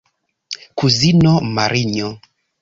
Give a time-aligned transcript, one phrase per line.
[0.81, 2.09] Kuzino Marinjo!